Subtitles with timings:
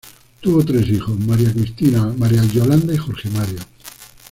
[0.39, 3.59] Tuvo tres hijos, María Cristina, María Yolanda, Jorge Mario.